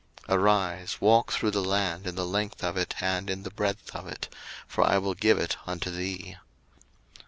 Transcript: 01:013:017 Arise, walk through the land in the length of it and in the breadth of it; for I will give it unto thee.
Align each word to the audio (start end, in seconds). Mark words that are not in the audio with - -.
01:013:017 0.29 0.37
Arise, 0.39 0.97
walk 0.99 1.31
through 1.31 1.51
the 1.51 1.63
land 1.63 2.07
in 2.07 2.15
the 2.15 2.25
length 2.25 2.63
of 2.63 2.75
it 2.75 2.95
and 3.03 3.29
in 3.29 3.43
the 3.43 3.51
breadth 3.51 3.95
of 3.95 4.07
it; 4.07 4.29
for 4.67 4.83
I 4.83 4.97
will 4.97 5.13
give 5.13 5.37
it 5.37 5.57
unto 5.67 5.91
thee. 5.91 6.37